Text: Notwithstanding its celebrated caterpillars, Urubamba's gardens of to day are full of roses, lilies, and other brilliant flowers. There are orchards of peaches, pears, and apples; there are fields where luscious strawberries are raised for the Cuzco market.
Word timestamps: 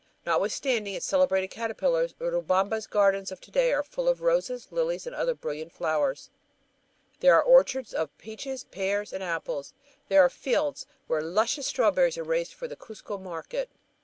Notwithstanding 0.25 0.95
its 0.95 1.05
celebrated 1.05 1.49
caterpillars, 1.49 2.15
Urubamba's 2.19 2.87
gardens 2.87 3.31
of 3.31 3.39
to 3.41 3.51
day 3.51 3.71
are 3.71 3.83
full 3.83 4.09
of 4.09 4.23
roses, 4.23 4.69
lilies, 4.71 5.05
and 5.05 5.15
other 5.15 5.35
brilliant 5.35 5.71
flowers. 5.73 6.31
There 7.19 7.35
are 7.35 7.43
orchards 7.43 7.93
of 7.93 8.17
peaches, 8.17 8.63
pears, 8.63 9.13
and 9.13 9.21
apples; 9.23 9.75
there 10.07 10.23
are 10.23 10.29
fields 10.31 10.87
where 11.05 11.21
luscious 11.21 11.67
strawberries 11.67 12.17
are 12.17 12.23
raised 12.23 12.55
for 12.55 12.67
the 12.67 12.75
Cuzco 12.75 13.19
market. 13.19 13.69